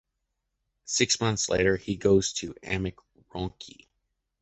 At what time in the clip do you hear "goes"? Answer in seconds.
1.95-2.33